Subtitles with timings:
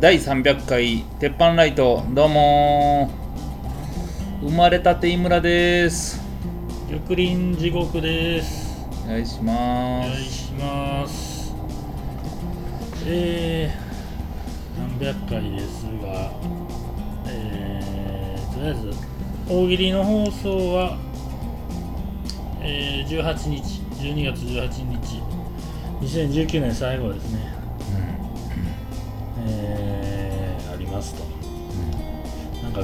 [0.00, 4.48] 第第300回鉄板ライトどうもー。
[4.48, 6.22] 生まれたて井村です。
[6.88, 8.76] 玉林地獄です。
[9.04, 10.10] お願いしおます。
[10.10, 11.52] 願いします。
[13.06, 16.30] えー、300回ですが
[17.26, 18.90] えー、とりあえず
[19.48, 20.96] 大喜利の放送は、
[22.60, 24.68] えー、18日12月18
[25.02, 25.20] 日
[26.00, 27.57] 2019年最後ですね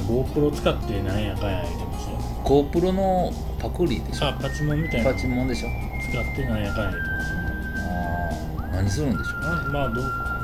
[0.01, 2.17] か GoPro 使ってなんやかんや言ってますよ。
[2.43, 4.27] GoPro のパクリでしょ？
[4.27, 5.11] あパチモンみたいな。
[5.13, 5.69] パチモンでしょ？
[6.11, 7.37] 使ってなんやかんや言ってますよ。
[7.77, 8.71] あー。
[8.75, 9.39] 何するんでしょう？
[9.71, 10.01] ままあど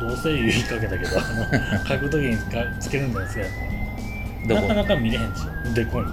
[0.08, 3.56] どうせ言いかけたけどあの 書く時にかつけるんじゃないですか
[4.48, 4.62] どこ？
[4.62, 6.06] なかなか見れへんですよでこい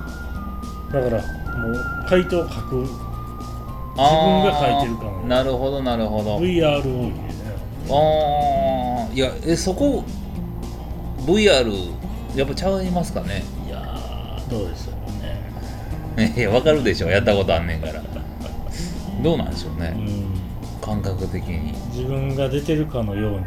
[0.92, 1.22] だから
[1.58, 2.86] もう回答書く。
[3.98, 5.20] 自分が書いてるかのよ。
[5.24, 6.38] うなるほどなるほど。
[6.38, 7.12] VR 大喜利でね。
[7.90, 10.04] ああいやえそこ
[11.26, 11.90] VR
[12.36, 13.42] やっぱちゃいますかね。
[13.66, 14.96] いやーどうでしょう
[16.20, 16.32] ね。
[16.36, 17.08] いやわかるでしょ。
[17.08, 17.94] やったことあんねんから。
[19.22, 19.92] どうなんでしょうね。
[19.96, 20.40] うん。
[20.80, 21.74] 感覚的に。
[21.92, 23.38] 自分が出てるかのように。
[23.38, 23.46] もう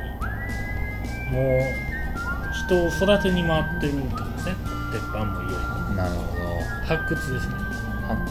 [2.65, 4.55] 人を育てに回ってるってことですね。
[4.91, 5.53] 鉄板もいよい。
[5.53, 5.59] よ
[5.95, 6.21] なるほ
[6.85, 7.53] 発掘ですね。
[7.53, 7.59] ど
[8.07, 8.21] 発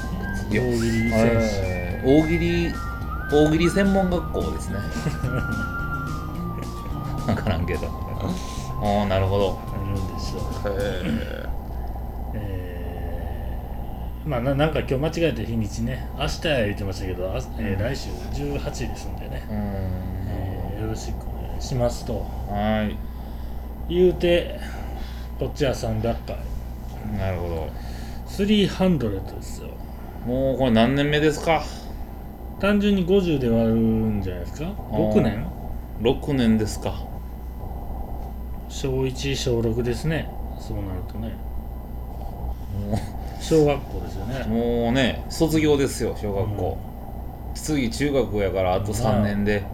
[0.51, 0.51] 掘。
[0.51, 0.63] 大喜利
[1.11, 1.17] 選手
[1.63, 2.75] えー大喜利
[3.33, 4.77] 大喜利専門学校ですね。
[7.27, 7.87] 分からんけど。
[8.83, 9.59] ああなるほど
[10.65, 10.77] あるん
[11.19, 11.41] ですよ
[12.35, 14.29] へえー。
[14.29, 22.27] まあななんか今日間違えて日にちね明日や言ってましたけど、あえー来週18ですんでね、ええーよろしくお願いしますと。
[22.49, 22.97] はい。
[23.95, 24.59] 言うて
[25.39, 26.37] こっちは300回。
[27.19, 27.71] なるほど。
[28.29, 29.69] 300ですよ。
[30.27, 31.63] もうこれ何年目ですか？
[32.61, 35.47] 単純に50で割るんじゃないですか？6年
[36.03, 36.95] ？6年ですか。
[38.69, 41.35] 小1小6ですねそうなるとね。
[42.89, 42.99] も
[43.41, 44.45] 小学校ですようね。
[44.47, 46.79] もうね卒業ですよ小学校、
[47.55, 49.65] 次中学やからあと3年で、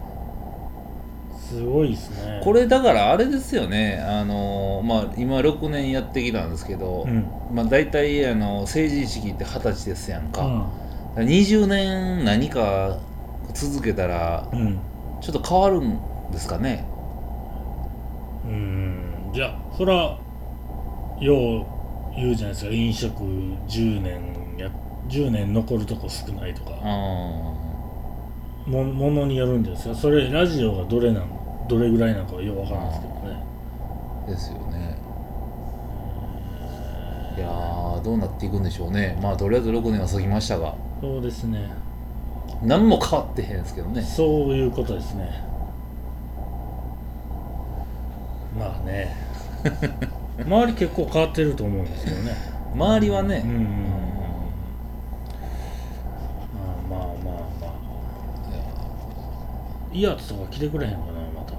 [1.47, 2.41] すごいですね。
[2.43, 4.03] これだからあれですよね。
[4.05, 7.25] あのまあ今6年やってきたんですけど、うん。
[7.53, 10.69] まあ大体あの成人式って二十歳ですやんか、
[11.15, 11.27] うん。
[11.27, 12.97] 20年何か
[13.53, 14.79] 続けたらうん。
[15.21, 15.99] ちょっと変わるん
[16.31, 16.85] ですかね。
[18.45, 19.31] うん。
[19.33, 20.17] じゃあそら
[21.19, 21.65] よう
[22.15, 22.71] 言うじゃないですか。
[22.71, 24.69] 飲食10年や
[25.07, 26.71] 10年残るとこ少ないとか。
[26.81, 27.67] あ
[28.67, 31.29] もものによるんですよそれラジオがどれなん
[31.69, 33.43] どれぐらいなのかはようわからんですけどね。
[34.25, 34.97] ーですよね。
[37.37, 39.17] いやーどうなっていくんでしょうね。
[39.21, 40.75] まあとりあえず6年は過ぎましたが。
[41.01, 41.69] そうですね。
[42.63, 44.01] 何も変わってへんですけどね。
[44.01, 45.43] そういうことですね。
[48.57, 49.15] まあね
[50.45, 52.31] 周り結構変わってると思うんですけどね。
[52.75, 53.49] 周りはね、うん。
[53.49, 53.57] うん。
[53.57, 53.65] うん
[56.89, 57.07] まあまあまあ。
[57.25, 57.73] まあ
[59.91, 61.05] いいやつとか来てくれへんかな
[61.35, 61.53] また。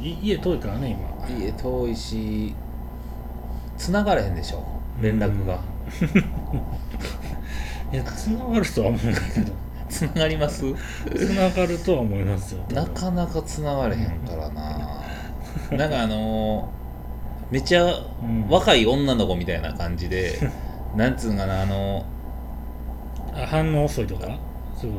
[0.00, 1.38] い家遠いからね今。
[1.38, 2.54] 家遠いし
[3.76, 4.64] 繋がれへんでしょ。
[5.00, 5.54] 連絡が、
[7.92, 9.52] いや繋がるとは思うんだけど。
[9.88, 10.62] 繋がります？
[11.16, 12.64] 繋がるとは思いますよ。
[12.72, 15.02] なかなか繋がれへんからな。
[15.76, 16.81] なんかあのー
[17.52, 17.88] めっちゃう
[18.26, 18.48] ん。
[18.48, 20.38] 若い女の子みたいな感じで、
[20.96, 22.04] なんつうんかなあの
[23.34, 24.26] あ反応遅いとか？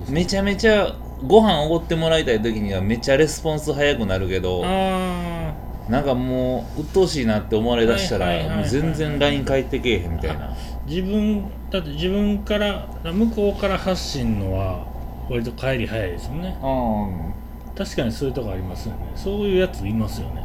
[0.07, 0.95] めちゃめちゃ
[1.27, 5.53] ご飯おごってもらいたい時にはめっちゃレスポンス早くなるけどあ
[5.89, 10.45] なんかもう鬱陶しいなって思われだしたらもう全然 LINE 返ってけえへんみたいな。
[10.45, 10.49] ー
[10.85, 14.85] 自分だって自分から向こうから発信のは
[15.29, 16.55] 割と帰り早いですよね。
[16.61, 18.99] う確かにそういうとこありますよね。
[19.15, 20.41] そういうやついますよね。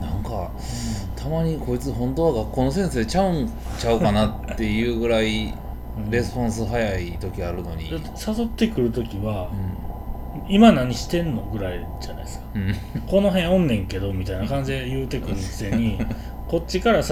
[0.00, 0.50] んなんか
[1.26, 3.50] たまにこいつ本当は学校の先生ちゃうん
[3.80, 5.52] ちゃうかなっていうぐらい
[5.98, 7.90] うんレスポンス早い時あるのに。
[7.90, 12.46] 誘ってくるときはう「今何してんの?」ぐらいじゃないですか。
[12.56, 12.74] んうん
[13.10, 15.98] 「この辺おんねんけど」みたいな感じで言うてくるくせに
[16.46, 17.08] こっちから誘う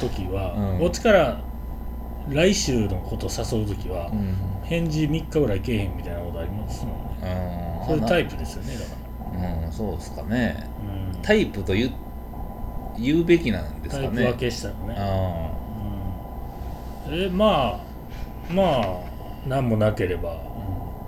[0.00, 0.78] ときは、うん。
[0.78, 1.42] こっちから
[2.30, 4.34] 来週のこと誘うときは、うん。
[4.64, 7.82] 返事3日ぐらいけえへんみたいなことありますもんね。
[7.82, 10.56] うんそういうタイププですよねだかうんそうですかね。
[11.22, 11.90] タイプと言う
[13.00, 14.08] 言うべきなんですかね。
[14.08, 15.50] タイプ分けしたらね、あ
[17.08, 17.80] うん、えま
[18.50, 19.00] あまあ
[19.46, 20.36] 何もなければ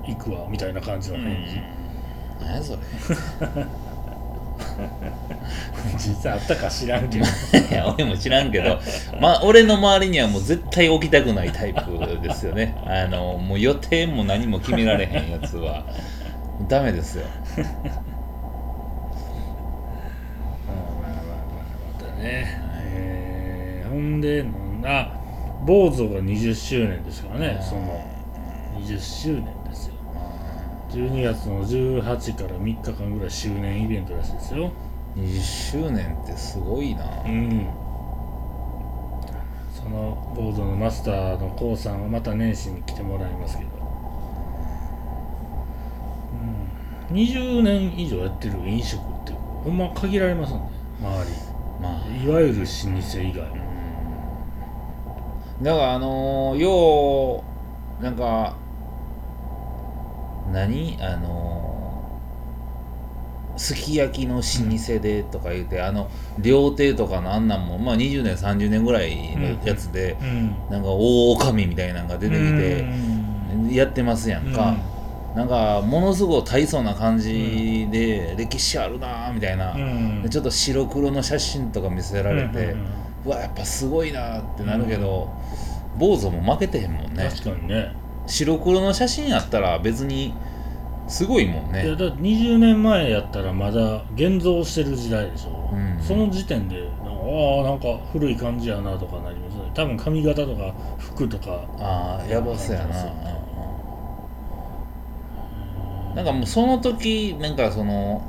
[0.06, 1.60] 行くわみたいな感じあの返事、
[2.44, 2.78] 何やそれ。
[5.96, 7.24] 実際あったか知らんけど。
[7.24, 7.28] い
[7.74, 8.78] や俺も知らんけど。
[9.20, 11.80] まあ俺の周りにはもう絶対起きたくないタイプ
[12.22, 12.76] ですよね。
[12.86, 15.84] あのもう予定も何も決められへんやつは。
[16.68, 17.24] ダメですよ
[24.18, 24.44] んで
[24.84, 25.20] あ
[25.64, 27.60] 坊主が20周年ですからね。
[27.62, 28.04] その
[28.80, 29.94] 20周年ですよ。
[30.90, 34.72] 12月の18から3日間ぐらい周年イベントらしいですよ。
[35.16, 37.04] 20周年ってすごいな。
[37.24, 37.68] うん。
[39.72, 43.70] そのボードのマスターの k o さんはまた年始に来てもらいますけど、
[47.10, 50.62] うん、20年以上やってる飲食ってほんま限られますんで
[51.00, 51.06] 周
[51.80, 52.04] まあ。
[52.08, 53.69] りいわゆる老舗以外は
[55.62, 57.44] だからあのー、よ
[58.00, 58.56] うなんか
[60.52, 60.96] 何？
[61.00, 61.60] あのー
[63.56, 70.48] すき焼きの老舗でとか言うて、あの料亭とかのあんなんもまあ20年30年ぐらいのやつで、うん。
[70.70, 72.40] なんか大女将みたいなのが出てき
[73.68, 74.76] てやってますやんか、
[75.36, 79.76] なんかものすごい大層な感じで歴史あるなーみたいな、
[80.30, 85.30] ちょっと白黒の写真とか見せられて、うんうんうんうわやっぱすごいなってなるけど、
[85.98, 87.28] 坊主も負けてへんもんね。
[87.30, 87.94] 確かにね。
[88.26, 90.34] 白黒の写真やったら別に
[91.08, 95.98] すごいもんいやねだって20年前やったらまだ現像してる時代でしょ、うん。
[96.00, 97.06] その時点であ
[97.60, 99.70] あなんか古い感じやなとかなりますね。
[99.74, 101.64] 多分髪型とか服とか。
[101.78, 103.10] ああやばそうやな、うん
[106.10, 106.14] うん。
[106.14, 108.22] なんかもうその時なんかその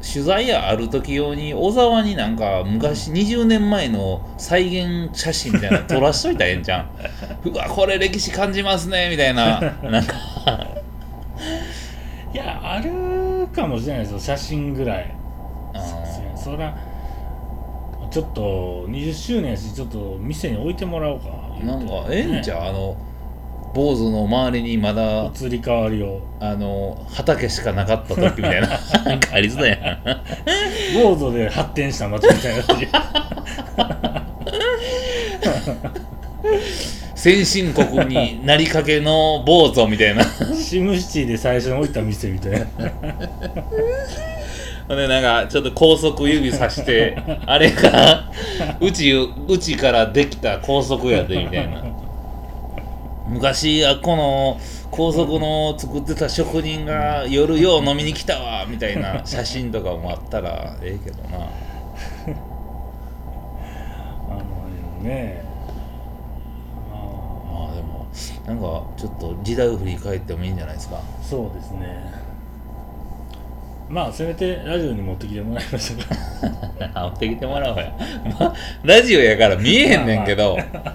[0.00, 6.90] 取材やある時用に小沢になんか昔20年前の再現写真みたいなの 撮らしといたらええんじゃん。
[7.44, 9.60] うわこれ歴史感じますねみたいな。
[9.82, 10.14] なんか。
[12.32, 15.14] いやあるかもしれないですよ写真ぐらい。
[16.36, 16.76] そら
[18.10, 21.26] ちょっと20周年やしちょっと店に置いてもらおうか
[21.62, 22.68] なんかええんちゃう？
[22.68, 22.96] あの
[23.74, 26.22] 坊主の周りにまだ移り変わりを。
[26.40, 28.68] あの畑しかなかった時みたいな。
[29.04, 29.78] なんかありそうやん
[30.94, 32.62] ボードで発展した街みたいな
[37.16, 40.22] 先進国になりかけの坊主みたいな。
[40.54, 42.66] シムシティで最初に置いた店みたいな。
[44.86, 48.30] ほんでなんかちょっと高速指さしてあれが
[48.80, 51.87] うちうちからできた高速やでみたいな
[53.28, 54.60] 昔あっこの
[54.90, 61.38] 高速の作ってた職人が夜よう飲みに来たわみたいな写真とかもあったらええけどな。
[64.30, 65.44] あのね。
[66.90, 68.08] あまあでも
[68.46, 68.62] なんか
[68.96, 70.96] ちょっと時代を振り返ってもいいんじゃないですか。
[70.96, 72.12] ーそうですね。
[73.90, 76.06] まあせめてラジオに持ってきてもらいましょうか。
[77.08, 77.92] 持ってきてもらおうや、
[78.38, 80.92] まあ、ラジオやから見えへんねんけど、えーまあま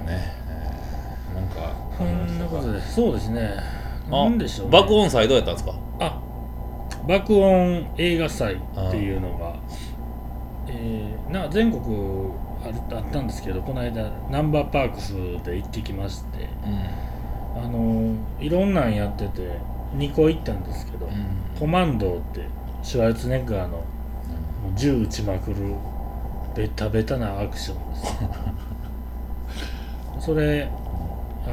[0.00, 3.54] あね、えーなんかそんなことでそうですね。
[4.08, 5.74] あなんでしょう、ね、爆音祭どうやったんですか？
[6.00, 6.20] あ
[7.08, 8.58] 爆音映画祭っ
[8.90, 9.56] ていうのが、
[10.68, 12.30] えーな全国
[12.64, 19.58] あったんですけどこの間ナンバーパークスで行ってきましてうあのいろんなんやってて
[19.96, 21.10] 2個行ったんですけど、ん、
[21.58, 22.46] コマンドって
[22.82, 23.82] シュワルツェネッガーの
[24.76, 25.74] 銃撃ちまくる
[26.54, 28.14] ベタベタなアクションです。
[30.26, 30.81] それあ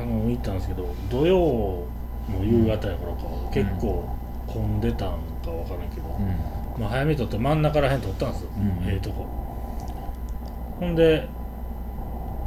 [0.05, 1.37] の行ったんですけど土曜
[2.29, 4.07] の夕方やからか結構
[4.47, 5.09] 混んでたん
[5.43, 6.81] か分からんけど、うん。
[6.81, 8.89] まあ、早めに撮って真ん中らへん撮ったんですよ、うん。
[8.89, 9.25] ええとこ。
[10.79, 11.27] ほんで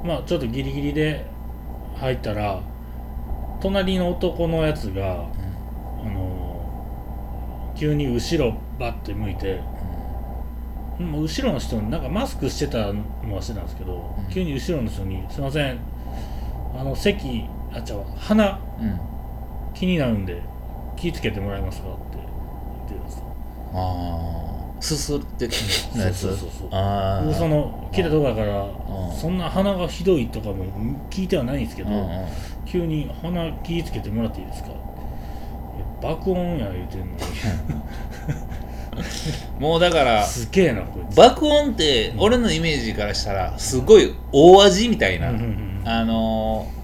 [0.04, 1.26] まあちょっとギリギリで
[1.96, 2.60] 入ったら
[3.60, 5.26] 隣の男のやつが
[6.02, 9.60] あの急に後ろバッて向いて
[10.98, 14.32] 後ろの人になんかマスクしてたのはしてたんですけど、うん。
[14.32, 15.78] 急に後ろの人に「すいません
[16.74, 18.86] あの席あちゃうわ鼻うん。
[18.86, 19.00] うん
[19.74, 20.42] 気になるんで
[20.96, 23.24] 気ぃつけてもらえますか?」って言ってたんですよ。
[23.72, 25.48] ああすすって
[25.96, 26.20] なやつ？
[26.20, 26.68] そうそうそうそう。
[26.72, 29.16] あその来たとこやからうん。
[29.16, 30.64] そんな鼻がひどいとかも
[31.08, 31.90] 聞いてはないんですけど、
[32.66, 34.68] 急に鼻気ぃつけてもらっていいですか？
[34.70, 34.74] え
[36.06, 37.12] 爆音や言うてんのに。
[39.58, 41.16] もうだからすげえなこいつ。
[41.16, 46.82] 爆音って俺のイメージからしたらすごい大味みたいな、うんうんうんあのー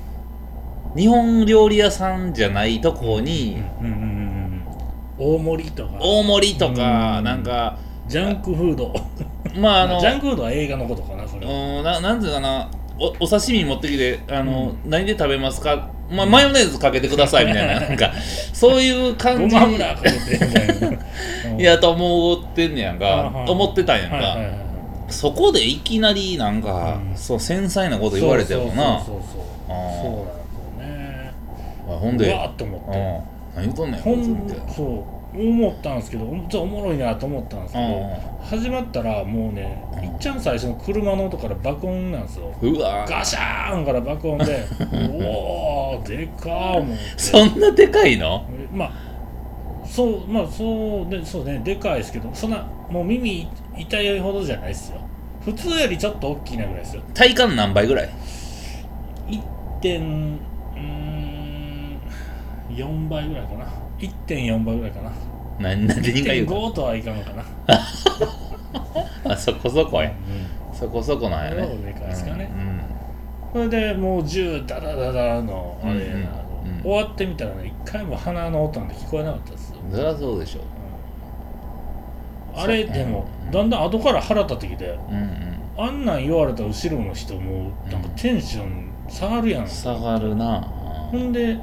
[0.97, 4.39] 日本料理屋さんじゃないとこに、うんうんうんうん
[5.21, 5.99] 大盛りとか。
[6.01, 7.77] 大盛りとか、うんなんか
[8.07, 8.95] ジャンクフード。
[9.57, 11.53] まああのジャンクフードは映画のことかなそれは。
[11.53, 18.13] うんななんていうかなおお刺身持ってきてあの、何で食べますか、まあ、マヨネーズかけてくださいみたいななんか
[18.53, 19.57] そういうご感じ
[21.59, 23.45] いやと思ってんねやんか。
[23.49, 24.68] 思ってたんやんか、はいはいはい
[25.09, 27.17] そこでいきなりなんか、うん。
[27.17, 29.03] そう繊細なこと言われてもな。
[29.05, 29.69] そうそうそうそう。
[29.69, 31.33] そうなんですよね。
[31.89, 32.99] あほんでうわーっと思って。
[32.99, 42.55] うん何言うとんねんほんそう思ったんですけどちょっとおもろいなと思ったんですけど、う始まったらもうねいっちゃん最初の車の音から爆音なんですよ。
[42.63, 44.65] んうわガシャーンから爆音で
[45.11, 47.03] おおでかー思って。
[47.17, 48.45] そんなでかいの？
[48.73, 48.93] まあ
[49.89, 55.01] そうまあそうでそうねでかいですけどそんなもう耳痛いほどじゃないですよ。
[55.45, 57.03] 普通よりちょっと大きいなぐらいですよ。
[57.15, 58.11] 体感何倍ぐらい
[59.29, 59.41] ？1
[59.81, 62.01] 点うーん
[62.71, 63.67] 4倍ぐらいかな。
[63.99, 65.11] 1.4倍ぐらいかな。
[65.59, 65.95] な何が
[66.35, 67.45] 言うの1.5とはいかんのかな、
[69.33, 70.11] あそこそこや。
[70.11, 70.13] う
[70.77, 71.67] そこそこなんやね。
[71.67, 72.51] そうでかいですかね。
[73.55, 76.05] うんんそれでもう銃ダダダダのあれな、うん。
[76.05, 76.49] うんうん
[76.83, 80.61] 終わってみたらね一回も鼻の音なんて聞こえなかったですそりゃそうでしょ。
[82.55, 85.59] あれでもだんだん後から腹立ってきてうんうん。
[85.77, 90.61] あんなん言われた後ろの人もなんかテンション下がるやん、下がるな。
[91.13, 91.59] ほんで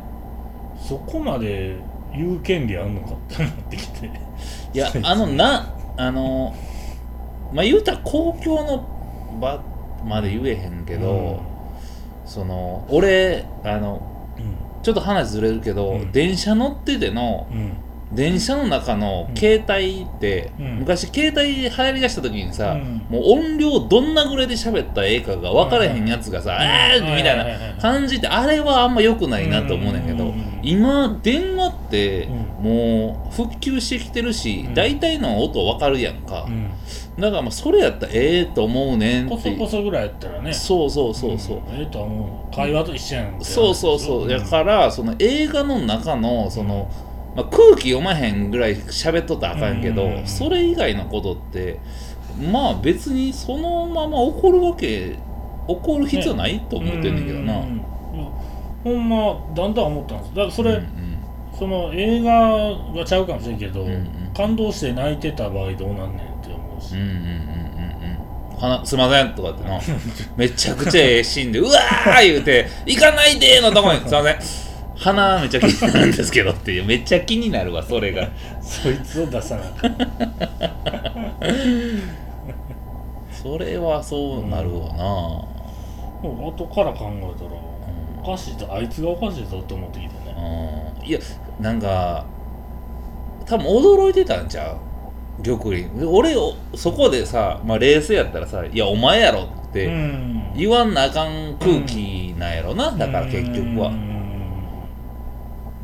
[0.82, 1.78] そこまで
[2.14, 4.10] 言う権利あんのかって思ってきて。
[4.74, 6.56] いやあのなあの
[7.54, 9.62] まあ言うたら公共の場
[10.06, 11.42] まで言えへんけど、
[12.26, 14.02] その俺あの
[14.38, 14.56] うん。
[14.82, 16.12] ちょっと話ずれるけど、うん。
[16.12, 17.74] 電車乗っててのうん
[18.16, 20.80] 電車の中の携帯って、うん。
[20.80, 23.06] 昔携帯流行りだした時にさ、うん。
[23.10, 30.60] もう音量どんなぐらいで喋ったらええかが分からへんやつがさ、えーみたいな感じってあれはあんま良くないなと思うねんけど、うん。
[30.64, 34.74] 今電話ってうもう復旧してきてるし、うん。
[34.74, 36.72] 大体の音分かるやんか、うん。
[37.20, 40.54] だからまあそれやったらええと思うねんこそってこそぐらいやったらね。
[40.54, 41.60] そうそうそうそう、ん。
[41.76, 42.56] ええとは思う。
[42.56, 44.30] 会話と一緒やんそうそうそう。
[44.30, 46.90] だからその映画の中のその、
[47.36, 50.28] まあ、空気読まへんぐらい喋っとったらあかんけど、うん。
[50.28, 51.80] それ以外のことって
[52.52, 55.18] まあ別にそのまま起こるわけ
[55.68, 57.54] 起こる必要ないと思ってんねんけどな、
[58.84, 60.30] ほんまだんだん思ったんです。
[60.30, 61.06] だからそれ、うん
[61.58, 62.50] その映画
[62.94, 64.34] がちゃうかもしれんけど、うんうん。
[64.36, 69.80] 感動して泣いてた場合どうなんねんって思うし、うんうんうんうんすいませんとかってな。
[70.38, 74.65] めちゃくちゃええシーンでうわー言うて行かないでーのとこにすいません
[74.96, 78.30] 鼻めっちゃ気になるんですけどっていうめっちゃ気になるわそれが。
[78.62, 79.64] そいつを出さな。
[83.32, 85.46] それはそうなるわな、も
[86.24, 87.52] う後から考えたら
[88.24, 90.36] おかしいぞあいつがおかしいぞって思ってきてね。
[91.02, 91.06] うん。
[91.06, 91.20] いや
[91.60, 92.26] なんか
[93.46, 94.76] 多分驚いてたんちゃ
[95.40, 95.90] う玉林。
[96.06, 100.54] 俺をそこでさ、まあ、冷静やったらさ「いやお前やろ」っうてん。
[100.56, 103.90] 言わんなあかん空気なんやろな、だから結局は。
[103.90, 104.15] うん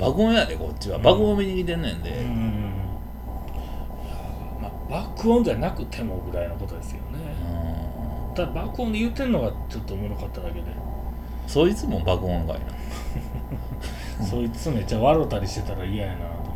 [0.01, 0.97] 爆音やでこっちは。
[0.97, 1.03] うん。
[1.03, 2.17] 爆音見に来てんねんで、うん。
[3.49, 3.59] いや
[4.61, 7.19] まあ爆音じゃなくてもぐらいのことですよね。
[8.29, 8.35] うん。
[8.35, 10.65] ただ爆音で言ってんのがちょっとおもろかっただけで。
[11.47, 12.65] そいつも爆音がいな。
[14.25, 16.51] そいつめっちゃ笑ったりしてたら嫌やなと。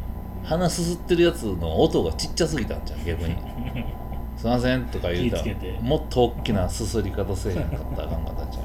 [0.45, 3.35] 鼻すすってるやつの音がちっちゃすぎたんじゃん逆に
[4.37, 5.43] 「すいません」とか言うたら
[5.81, 8.64] もっと大きなすすり方せえへんかったらあかんかったんちゃい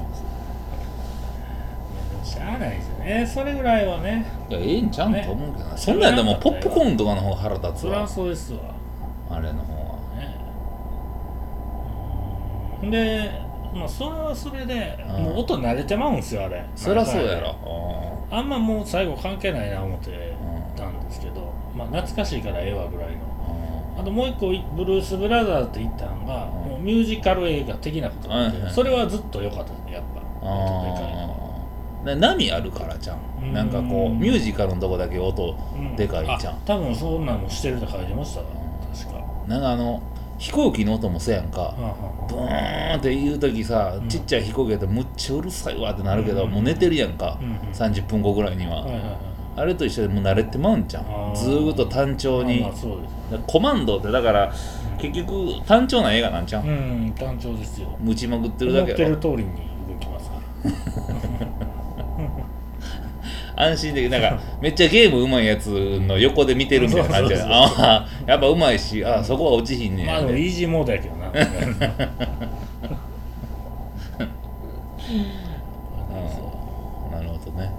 [2.41, 3.25] ゃあないですよね。
[3.25, 4.25] それぐらいはね。
[4.49, 8.59] いやええんちゃうんねと思うけどな、そんなんやったらもうポップコーンとかの方が腹立つそりゃわそうですわ。
[9.29, 9.91] あれの方は。
[12.89, 13.31] で
[13.75, 15.23] まあそれはそれでうん。
[15.23, 16.65] もう音慣れてまうんすよあれ。
[16.75, 17.55] そりゃそうやろ。
[18.31, 20.35] あんまもう最後関係ないな思って
[20.75, 23.15] たんですけどまあ懐かしいからええわぐらいの。
[23.95, 24.01] うん。
[24.01, 26.69] あともう一個ブルース・ブラザーズって言ったのが、うん。
[26.71, 30.21] もうミュージカル映画的なことなんで、はいはいそれはずっと良かったですねやっぱ。
[30.47, 31.40] 音でかいのあーで
[32.03, 33.49] 波あるからじゃうん。
[33.51, 35.95] んなんかこうミュージカルのとこだけ音うん。
[35.95, 36.53] でかいじゃん。
[36.53, 38.45] あ多分そんなのしてるって書いてましたわ。
[38.93, 39.21] 確か。
[39.47, 40.01] なんかあの
[40.37, 41.75] 飛行機の音もそうやんか。
[42.27, 44.07] ブーンって言う時さうん。
[44.09, 46.51] ちっちゃい飛行機やったらむっちゃうるさいわってなるけどうん。
[46.51, 47.37] もう寝てるやんか。
[47.41, 47.57] うんうん。
[47.71, 48.79] 30分後ぐらいには。
[48.79, 49.17] あはいはいはい。
[49.57, 51.03] あれと一緒でもう慣れてまうんじゃん。
[51.35, 52.61] ずーっと単調に。
[52.61, 54.51] まあまあそうですコマンドってだから
[54.97, 57.89] 結局単調な映画なんちゃううん単調ですよ。
[57.99, 59.15] むちまくってるだけやろ。
[59.15, 59.43] る通りに
[59.87, 61.20] 動きますから
[63.61, 67.45] 安心できなんか めっちゃゲームうまいやつの横で見てるみたいな感じであ
[67.77, 71.27] あやっぱうまいしああそこは落ちひんねまあやでもイージーモードやけどな。
[71.31, 71.33] う
[75.13, 75.17] ん。
[77.11, 77.71] なるほどね。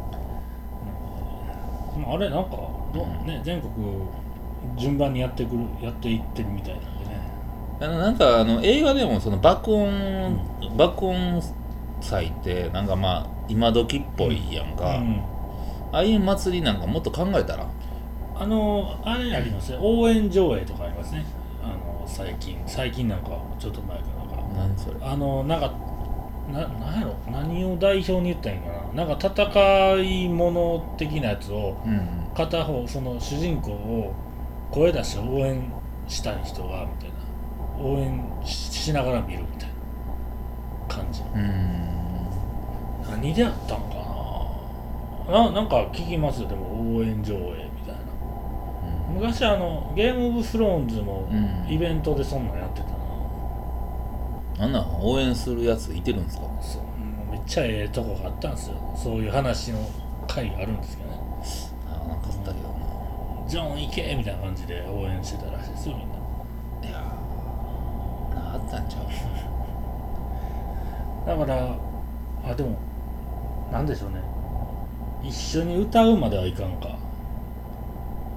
[1.98, 2.50] まああれなんか
[3.26, 3.72] ね全国
[4.76, 7.20] 順番にやってくるやっていってるみたいなんでね。
[7.80, 10.38] あのなんかあの映画でもその爆音、
[10.76, 11.42] 爆音
[12.00, 15.20] 祭ってなんかまあ今時っぽいやんか、うん
[15.92, 17.70] ああいう祭りなんかもっと考えたら？
[18.34, 19.78] あのあれありますね。
[19.80, 21.24] 応援上映とかありますね。
[21.62, 22.60] あの最近。
[22.66, 24.36] 最近なんかちょっと前かなんか。
[24.56, 24.96] 何それ？
[25.02, 25.72] あのなんか
[26.50, 27.14] ななんやろ？
[27.30, 29.04] 何を代表に言ったらいいんかな？
[29.06, 32.28] なんか戦い物的なやつをうん。
[32.34, 34.14] 片方その主人公を
[34.70, 35.70] 声出して応援
[36.08, 37.16] したい人がみたいな。
[37.78, 39.68] 応援ししながら見るみたい
[40.88, 41.20] な感じ。
[41.20, 43.10] うん。
[43.10, 44.01] 何でやったんか？
[45.30, 46.42] なななんか聞きます。
[46.42, 47.44] よでも応援上映み
[47.86, 48.00] たいな。
[49.14, 51.66] 昔あのゲームオブスローンズもうん。
[51.72, 52.94] イベントでそんなんやってたな、
[54.64, 56.44] あんなん応援するやついてるんですか？
[56.60, 56.82] そう。
[57.30, 58.76] めっちゃええとこがあったんですよ。
[58.96, 59.78] そういう話の
[60.26, 61.16] 会があるんですけどね。
[61.88, 62.72] あなんかあったけど
[63.48, 66.14] ジョン行けみたいな感じで応援してたらしいですよみんな。
[66.88, 66.98] いや
[68.34, 69.02] あったんちゃう？
[71.26, 71.76] だから
[72.50, 72.76] あでも
[73.70, 74.16] なんでしょうね
[75.22, 76.88] 一緒に歌うまではいかんか。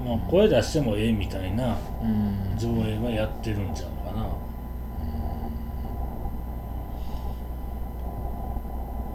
[0.06, 2.58] まあ声出してもええみたいなうん。
[2.58, 4.27] 上映はやってるんちゃうかな。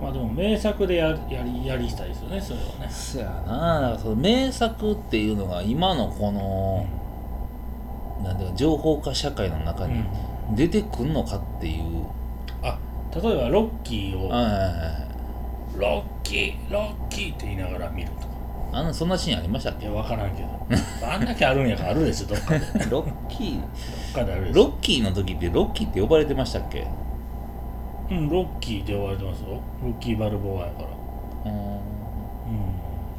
[0.02, 2.90] まあでも名作でややりやりたいですよねそれはね。
[2.90, 3.98] そやな。
[3.98, 6.86] その名作っていうのが今のこの、
[8.24, 10.02] なんていうか情報化社会の中に
[10.56, 12.06] 出てくんのかっていう、
[12.62, 12.78] あ
[13.14, 14.58] 例えばロッキーをはいはいは
[14.98, 14.99] い
[15.76, 18.30] ロッキーロッキーって言いながら見るとか。
[18.72, 19.86] あのそんなシーンありましたっけ？
[19.86, 20.48] いや分からんけど。
[21.06, 22.60] あんだけあるんやからあるでしょ どっかで。
[22.86, 23.60] どっロッキ
[24.14, 24.62] かであるでしょ。
[24.62, 26.86] ーロッキーの時ってロッキーって呼ばれてましたっけ？
[28.10, 29.60] うんロッキーって呼ばれてますよ。
[29.82, 30.88] ロッキーバルボアやから。
[31.50, 31.80] うんうん。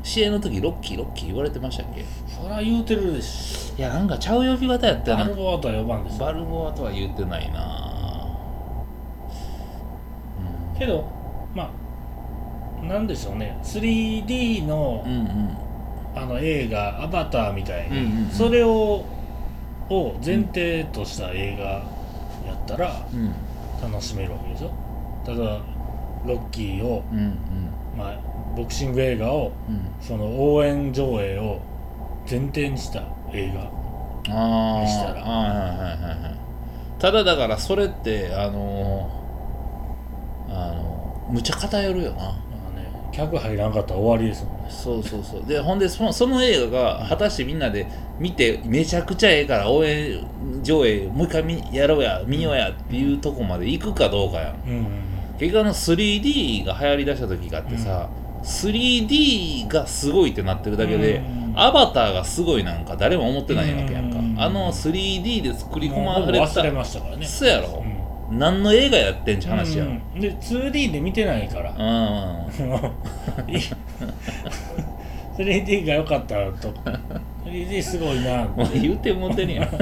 [0.04, 2.06] 試合の時ロッキーロッキー言われてましたっけ？
[2.28, 5.24] そりゃ言うてるでしいやなんかちゃう呼び方やったよな。
[5.26, 6.18] バルボアとは呼ばんでしょ。
[6.26, 7.78] バルボアとは言ってないな
[10.80, 11.06] けど
[11.54, 11.70] まあ
[12.84, 13.58] なんでしょうね。
[13.64, 15.58] 3D の,、うんうん。
[16.16, 18.30] あの映画「アバター」みたいに、うんうんうん。
[18.30, 19.06] それを
[19.90, 21.84] を前提とした映画や
[22.54, 23.34] ったらうん。
[23.92, 24.72] 楽しめるわけでしょ。
[25.26, 25.38] ただ
[26.26, 27.38] ロッキーを、うんうん。
[27.98, 28.16] まあ、
[28.56, 29.88] ボクシング映画をうん。
[30.00, 31.60] その応援上映を
[32.30, 33.62] 前提にした映画
[34.82, 35.22] にしたら。
[35.22, 35.50] はい
[36.04, 36.42] はい
[37.00, 42.38] ただだからそれってあのーあのむちゃ偏るよな
[43.12, 44.68] 客入らんかったら終わりですもんね。
[44.70, 45.46] そうそうそう。
[45.46, 47.88] でほんでそのその映画が果たしてみんなで
[48.20, 50.26] 見てめちゃくちゃええから応援
[50.64, 54.56] 上映もう一回見やろうや見ようやっていうとこまで行くかどうかやん。
[54.68, 58.08] うんうん結局あの 3D が流行りだした時があってさ、
[58.44, 61.54] 3D がすごいってなってるだけで、うん。
[61.56, 64.40] アバターがすごいなんか誰も思ってないわけやんか、うん。
[64.40, 67.26] あの 3D で作り込まれた忘れましたからね。
[67.26, 68.01] そうやろ、うん
[68.32, 71.72] 何の映画やってんちゃう話やん、うんうんで 2D で見てないから。
[71.76, 71.76] い
[75.38, 76.74] 3D が良かったと。
[77.46, 78.46] 3D すごいな。
[78.46, 79.70] もう言うてもうてるやん。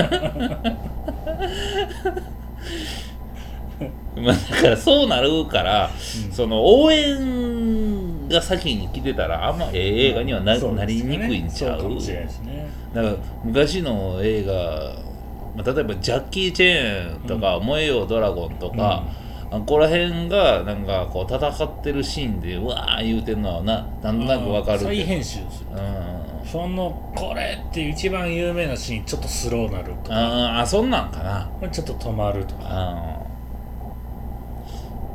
[4.19, 6.31] まあだからそうなるから、うん。
[6.31, 12.69] その応援が先に来てたらあんまええ映画にはな,、そうなりにくいんちゃそうかもしれないですね。
[12.93, 15.08] だから昔の映画、
[15.55, 19.03] まあ、例えばジャッキー・チェーンとか、燃えよドラゴンとか、
[19.51, 26.47] あここら辺がなんかこう戦ってるシーンでうわー言うてんのはななんとなくわかる再編集するうん。
[26.47, 30.15] そのこれって一番有名なシーンちょっとスローなるとか。
[30.15, 31.49] あーあそんなんかな。
[31.69, 32.62] ちょっと止まるとか。
[32.65, 33.19] あ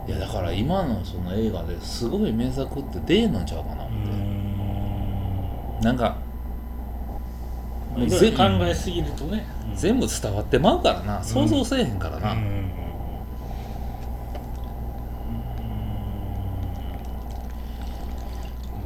[0.07, 3.91] いやだから今のその映画ですごい名作って出えんのんちゃうかな、うー
[5.81, 5.81] ん。
[5.81, 6.17] なんか
[8.33, 9.77] 考えすぎるとね、うん。
[9.77, 11.23] 全部伝わってまうからな。
[11.23, 12.39] 想像せえへんからな、うん。
[12.39, 12.71] うん。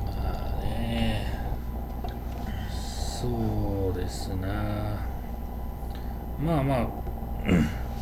[0.07, 1.27] まあね。
[2.71, 5.07] そうですな。
[6.39, 6.89] まあまあ。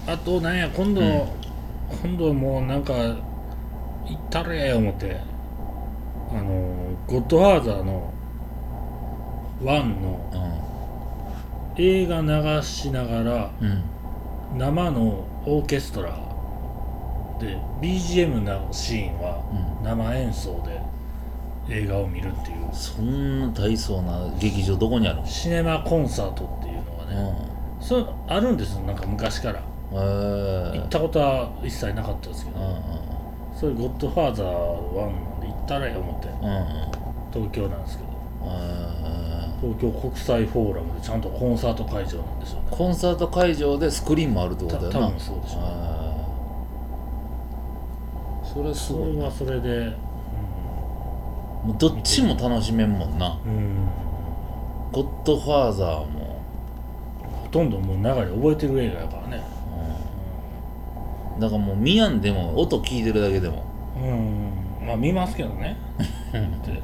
[0.12, 1.08] あとなんや今度、うん。
[2.02, 3.16] 今度もうなんか行
[4.14, 5.36] ったれ思って。
[6.28, 6.74] あの
[7.06, 8.12] 「ゴッドファーザー」の
[9.62, 10.18] 1の
[11.78, 13.50] 映画流しながら
[14.56, 16.10] 生のオーケストラ
[17.38, 19.44] で BGM のシーンは
[19.80, 19.84] うん。
[19.84, 20.80] 生演奏で
[21.74, 22.68] 映画を見るっていう。
[22.72, 25.26] そんな大層な劇場どこにあるの？
[25.26, 29.60] シネマコンサートっていうのがね、そうあるんですよなんか昔から。
[29.92, 32.58] 行ったことは一切なかったですけど、
[33.54, 36.28] それゴッドファーザー1なんで行ったらよ思って
[37.32, 38.10] 東京なんですけど。
[38.10, 39.05] へ
[39.60, 42.60] 東京国際フォーラムでちゃんとコンサート会場なんですよ。
[42.60, 44.92] ねーコンサート会場でスクリーンもあるってことだよな。
[44.92, 45.62] た多分そうでしょう。
[45.62, 45.96] ね
[48.44, 49.30] それすごいな。
[49.30, 49.96] それはそれで
[51.64, 53.38] もうどっちも楽しめんもんな。
[53.44, 53.88] うん、うん
[54.92, 56.36] ゴッドファーザーも。
[57.42, 59.42] ほとんどもう流れ覚えてる映画やからね。
[61.38, 63.64] だからもう見やんでも音聞いてるだけでも。
[63.96, 64.86] うん。
[64.86, 65.76] まあ見ますけどね。
[66.30, 66.32] っ
[66.64, 66.80] て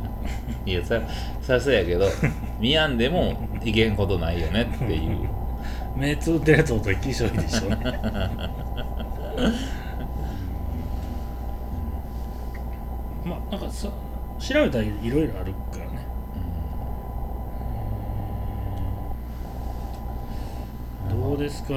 [0.67, 1.01] いやさ
[1.41, 2.07] さそうやけど
[2.61, 5.29] 見やんでもいけんことないよねっていう。
[5.97, 7.69] 目つぶってるやつほどきしょいでしょ。
[13.25, 13.89] まあなんかさ
[14.39, 16.07] 調べたらいろいろあるからね。
[21.11, 21.75] どうですか？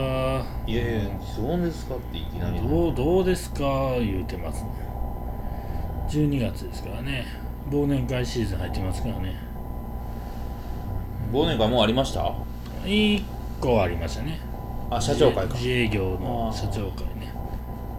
[0.65, 2.59] いやいやそうですかっていきなり。
[2.67, 3.59] どうどうですか？
[3.99, 4.69] 言うてますね。
[6.09, 7.25] 12月ですからね
[7.69, 9.35] 忘年会シーズン入ってますからね。
[11.31, 12.33] 忘年会もうありました
[12.83, 13.23] ？1
[13.59, 14.39] 個ありましたね。
[14.89, 15.55] あ社長会か。
[15.55, 17.33] 自営業の社長会ね。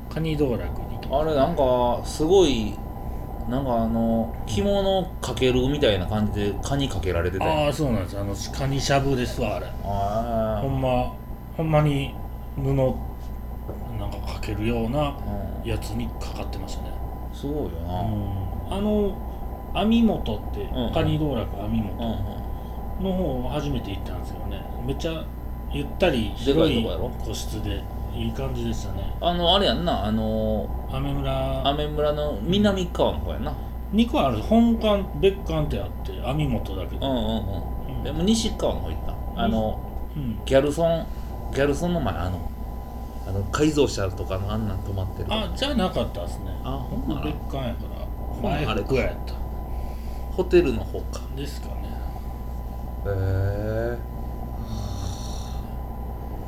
[0.08, 2.74] カニ道楽にあれなんかすごい
[3.48, 8.18] なんかあの着物かけるみたいな感じでカニかけられてたよああそうなんです。
[8.18, 9.66] あのカニしゃぶですわあれ。
[9.84, 11.12] あほんま
[11.56, 12.14] ほんまに
[12.56, 15.46] 布なんかかけるようなうん。
[15.66, 16.90] やつにかかってましたね、
[17.34, 19.16] すごいような、ん、あの
[19.74, 20.92] 網本って、うん。
[20.92, 21.96] カニ道楽網うん。
[21.96, 22.36] 本
[23.00, 24.62] の方初めて行ったんですよね。
[24.86, 25.24] めっちゃ
[25.70, 27.10] ゆったりでか広いいとこやろ？
[27.24, 27.82] 個室で
[28.14, 29.14] いい感じでしたね。
[29.20, 31.68] あのあれやんなあのアメ村。
[31.68, 33.52] 雨村の南側の方やな。
[33.92, 38.02] 2個ある本館別館ってあって網本だけど、うんうんうん。
[38.02, 39.42] でも西側の方行った。
[39.42, 39.80] あの
[40.16, 40.38] うん。
[40.44, 41.06] ギャルソン
[41.52, 42.50] ギャルソンの前あの
[43.28, 45.26] あの改造車とかのあんなん止まってる。
[45.30, 46.46] あじゃなかったですね。
[46.64, 47.20] あほんな。
[47.20, 48.94] ら別館やからほんならあれか。
[48.94, 49.34] やった
[50.36, 51.20] ホテルの方か。
[51.34, 51.74] ですかね。
[53.06, 53.98] へえ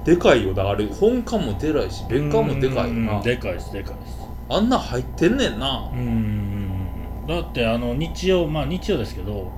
[0.04, 0.68] でかいよな。
[0.68, 4.18] あれ本館もでかいし別館もでかいようんなでかいですでかいです。
[4.48, 5.90] あんなん入ってんねんな。
[5.92, 6.10] うんうんう
[7.24, 7.26] ん。
[7.26, 9.50] だってあの日曜まあ日曜ですけど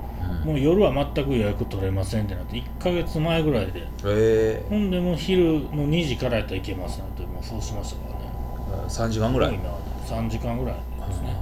[0.45, 4.62] もう夜は全く予約取れませんってなって1ヶ月前ぐらいで。
[4.69, 8.87] ほんでもう昼の2時からやったら行けますなんてもうそうしましたからね。
[8.88, 9.51] 3時間ぐらい。
[9.51, 9.75] すごいな。
[10.23, 10.75] 3時間ぐらい
[11.09, 11.37] ですね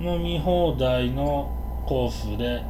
[0.00, 1.54] 飲み放題の
[1.86, 2.62] コースで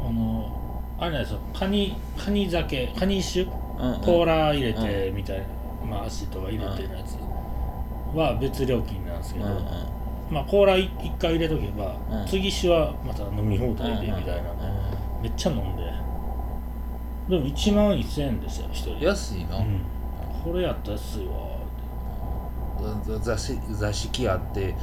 [0.00, 1.40] あのあれなんですよ。
[1.52, 3.42] カニカニ酒カニ酒？
[3.42, 4.00] うんうん。
[4.00, 5.44] コーラ入れてみたいな、
[5.84, 7.18] まあ足とか入れてるやつ。
[8.14, 9.64] は別料金なんですけど、うんうん。
[10.30, 12.26] まあコーラ1回入れとけば、うん。
[12.26, 14.54] 次酒はまた飲み放題でみたいな。
[14.54, 14.70] ね、
[15.22, 15.82] めっちゃ飲んで。
[17.28, 19.04] でも1万1000円ですよ1人。
[19.04, 19.80] 安いな、うん、
[20.44, 21.34] これやったら安いわ
[23.72, 24.76] 座敷あって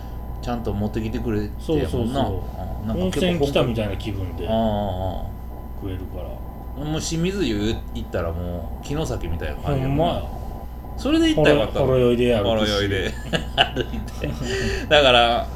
[0.44, 2.44] ちゃんと持ってきてくれてそうそうそ
[2.88, 2.92] う。
[2.92, 6.84] 温泉来たみたたいな気分で食えるから。
[6.84, 10.24] もう清水湯行ったらもう城崎みたいなほ感じやんまや。
[10.98, 13.12] それで行ったらよかったほろ酔いで歩ほろ酔いで。
[13.56, 14.28] 歩いて。
[14.90, 15.48] だから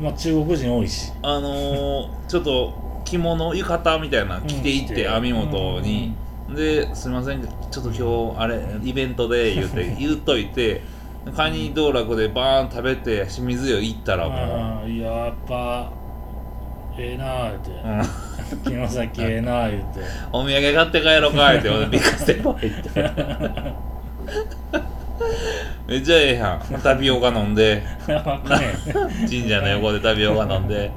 [0.00, 1.12] まあ中国人多いし。
[1.22, 6.14] あのーちょっと着物浴衣みたいなの着て行ってうん網元に、
[6.48, 10.82] ですいませんちょっと今日あれイベントで言って 言っといて
[11.32, 15.90] カニ道楽でバーン食べて清水湯行ったらもああいややっぱ
[16.96, 17.70] ええなあ言うて。
[17.70, 18.04] う、うん
[18.64, 20.00] 城崎ええなあ言うて。
[20.32, 22.90] お土産買って帰ろうかって俺ビッグステップ入って。
[25.88, 26.60] めっちゃええやん。
[26.80, 27.82] タピオカ飲んで。
[28.06, 28.18] 神
[29.48, 30.90] 社の横でタピオカ飲んで。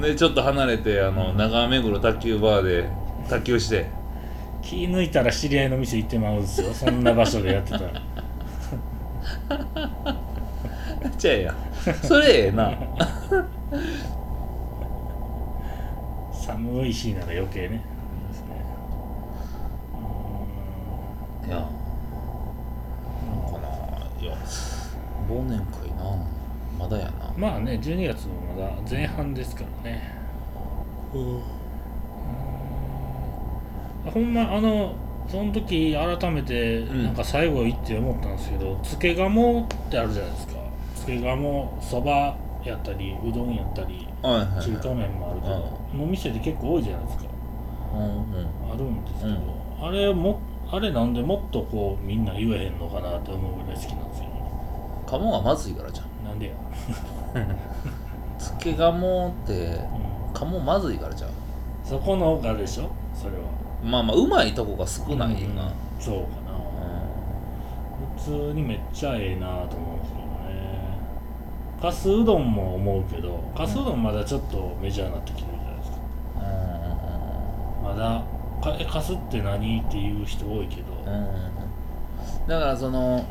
[0.00, 2.88] でちょっと離れてあの長目黒卓球バーで
[3.28, 3.86] 卓球して
[4.64, 6.72] 気抜いたら知り合いの店行ってまうんですよ。
[6.72, 8.02] そんな場所でやってたら。
[11.02, 11.56] めっちゃええやん。
[12.02, 12.72] それええな。
[16.32, 17.84] 寒い日なら余計ね。
[18.28, 18.64] ですね
[21.46, 21.56] いや。
[21.56, 23.68] なんかな。
[24.20, 24.34] いや
[25.28, 26.26] 忘年会な。
[26.78, 27.34] まだやな。
[27.36, 30.14] まあね12月もまだ前半ですからね
[34.10, 34.94] ほんまあの
[35.28, 37.04] その時改めてん。
[37.04, 40.54] なんか最後行って思ったんですけど、つけ鴨ってあるじゃないですか。
[40.96, 47.24] つけ鴨そばやったりうどんやったり中華麺もあるけど、の店で結構多いじゃないですか。
[47.94, 48.72] うんうん。
[48.72, 50.40] あるんですけど、あれも
[50.70, 54.24] あれなんでもっとこうみんな言えへんのかなって思うぐらい好きなんですよ。
[54.26, 54.30] ね
[55.06, 56.24] 鴨がまずいからじゃん。
[56.24, 56.52] なんでや、
[58.38, 61.30] つけ鴨ってうん、鴨まずいからじゃん。
[61.84, 62.90] そこのがでしょ？
[63.14, 63.42] それは
[63.84, 65.70] まあまあうまいとこが少ないよな、うん
[66.00, 66.58] そうかな。
[68.16, 70.30] 普通にめっちゃええなと思うんですけどね。
[71.80, 75.98] かすうどんも思うけどかすうどんまだちょっとメジャーになってきてるじゃないですか。
[77.82, 78.24] まだ
[78.62, 81.12] かえかすって何っていう人多いけど、うん。
[81.12, 81.54] うんうん
[82.48, 83.24] だからその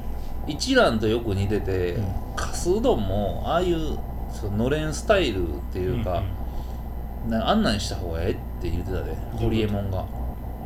[0.48, 2.36] 一蘭とよく似てて、うん。
[2.36, 3.98] かすうどんもああいう
[4.32, 6.24] そののれんスタイルっていうか、
[7.28, 7.64] なあん。
[7.64, 10.04] なんした方がええって言ってたでホリエモンが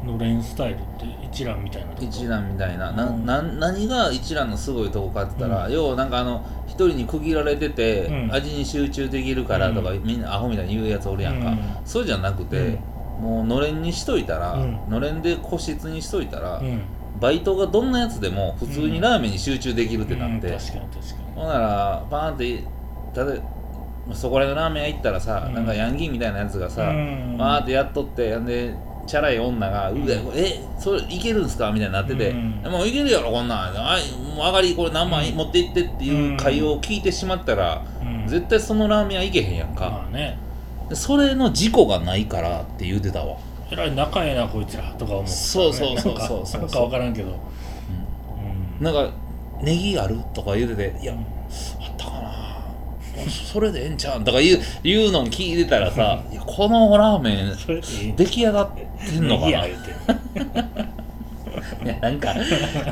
[0.05, 2.91] のれんスタイルって一覧みたいな一覧みたいな。
[2.91, 3.25] なうん。
[3.25, 8.33] な何が一覧のすごいとこかって言ったら、要はなんかあの一人に区切られてて、うん。
[8.33, 10.03] 味に集中できるからとか、うん。
[10.03, 11.59] みんなアホみたいに言うやつおるやんか、うん。
[11.85, 12.79] そうじゃなくて、
[13.19, 14.79] もうのれんにしといたら、うん。
[14.89, 16.81] のれんで個室にしといたら、うん。
[17.19, 20.57] バイトがどんなやつでも普通にラーメンに集中できるってなって、うん。
[20.57, 22.63] 確かに確かほんならパーンって
[23.13, 23.35] ただ
[24.13, 25.53] そこらのラーメン屋行ったらさ、うん。
[25.55, 27.37] なんかヤンギーみたいなやつがさ、うん。
[27.37, 28.75] わーってやっとってで
[29.07, 32.71] チャラい女が「うわえそれいけるんすか?」みたいになってて「うん。
[32.71, 33.59] もういけるやろこんなん。
[33.75, 35.37] あいもう上がりこれ何枚うん。
[35.37, 37.81] 持って行って」っていう会話を聞いてしまったら、
[38.27, 40.37] 絶対そのラーメン屋行けへんやんか、まあね。
[40.89, 43.37] でそれの事故がないからって言うてたわ。
[43.71, 47.29] えらい仲ええなこいつらとか思ってたね、そうそうそうそうそうなんかなんか分からんけど、
[48.79, 48.83] うん。
[48.85, 49.09] なんか
[49.61, 51.19] 「ネギある?」とか言うてて「いやうん。
[51.19, 51.36] あったかな
[53.29, 58.69] それでええんちゃうん?」とか言う言うの聞いてたらさ「いやこのラーメン出来上がっ
[59.09, 59.51] てんのかな?」い
[61.87, 62.33] や なんか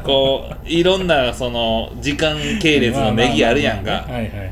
[0.03, 4.05] こういろんなその時間系列のネギあるやんか。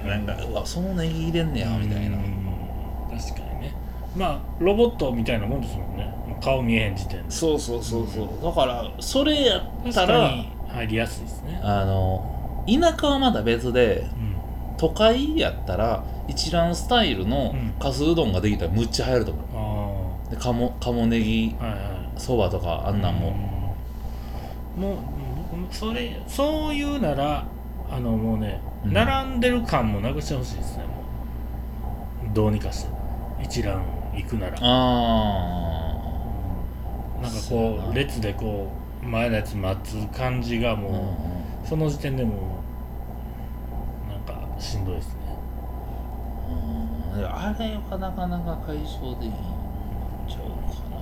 [0.06, 2.18] なんかうわそのネギ入れんねやみたいな。
[2.18, 3.74] うん確かにね。
[4.16, 6.08] まあロボットみたいなもんですもんね。
[6.42, 7.32] 顔見えへん時点で。
[7.32, 8.28] そうそうそうそう。
[8.44, 10.32] だからそれやったら
[10.70, 11.60] 入りやすいですね。
[11.64, 12.24] あの
[12.68, 14.33] 田舎はまだ別でうん
[14.78, 17.72] 都会やったら一蘭スタイルのうん。
[17.80, 21.82] かすうどんができたらむっちゃ流行ると思あうで鴨鴨ネギあはいはい。
[22.18, 23.34] そばとかあんなんも、
[24.78, 24.84] うん。
[24.84, 24.98] もう
[25.72, 27.46] それそういうなら
[27.90, 28.94] あのもうね、うん。
[28.94, 30.90] 並んでる感もなくしてほしいですねも
[32.32, 32.34] う。
[32.34, 32.90] どうにかして。
[33.44, 33.84] 一覧
[34.16, 34.58] 行くなら。
[34.62, 36.04] あ
[37.22, 41.06] なんかこう列でこう前のやつ待つ感じがあ、もう、うんうん。
[41.66, 42.36] その時点でもう
[44.64, 45.20] しんどいですね。
[47.16, 47.26] うん。
[47.26, 49.32] あれはなかなか解消できん
[50.28, 50.98] ちゃうかな、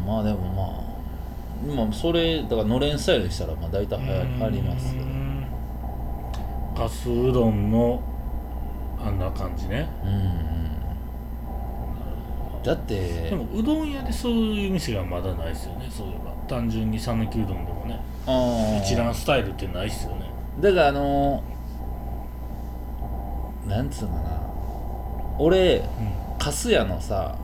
[0.00, 0.06] うん。
[0.06, 0.88] まあでもまあ
[1.66, 4.04] 今それだからのれんスタイルにしたらまあ大体流
[4.44, 5.02] 行りますよ。
[5.02, 5.28] うん
[6.76, 8.00] かすうどんの
[9.00, 9.88] あんな感じね。
[10.04, 10.12] うんう
[12.60, 12.62] ん。
[12.62, 15.88] だってでもうどん屋でそういう店がまだないですよね。
[15.90, 16.32] そういえば。
[16.48, 18.00] 単純に讃岐うどんでもね。
[18.84, 20.17] 一蘭スタイルってないっすよね
[20.60, 21.42] だからあの
[23.66, 24.38] なんつうのかな。
[25.38, 25.82] 俺
[26.38, 27.36] かすやのさ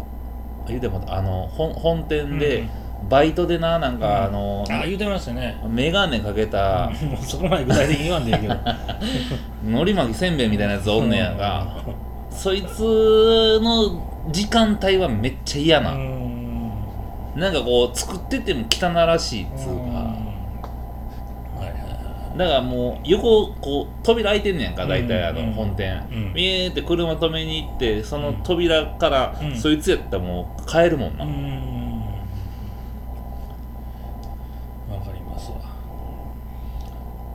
[0.67, 2.69] 言うてもあの本本店で、
[3.09, 5.61] バイトでななんか、あのあ言うてましたね。
[5.69, 8.55] 眼鏡かけたもうそこまで具体的に言わんでいいけど。
[9.65, 11.77] のり巻きせんべいみたいなやつおんねやんか。
[12.31, 12.81] そいつ
[13.63, 16.73] の時間帯はめっちゃ嫌な、うん。
[17.37, 19.93] なんかこう作ってても汚らしいっつううん。
[19.93, 20.04] か
[22.37, 26.05] だからもう横こう扉開いてんねやんか大体あのうん本店。
[26.11, 26.35] うん。
[26.35, 29.57] ビーって車止めに行ってその扉からうん。
[29.57, 31.25] そいつやったらもう帰るもんな、
[34.95, 35.59] わかりますわ。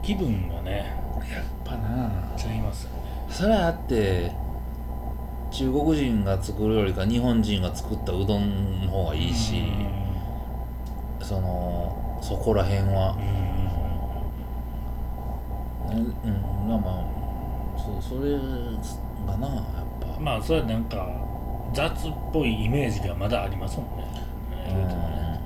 [0.02, 0.94] 気分がね
[1.32, 2.34] やっぱな。
[2.36, 2.96] ちゃいますよね。
[3.30, 4.32] それあって
[5.50, 9.64] 中国人が作るよりか日本人が作ったうどんの方がいいし、
[11.22, 13.16] そのそこら辺は
[15.96, 16.90] うんまあま
[17.76, 18.32] あそうそれ
[19.26, 21.08] がなやっぱ、まあそれはなんか
[21.72, 24.04] 雑っぽいイメージがまだありますもんね。
[24.68, 25.40] うん言うてもね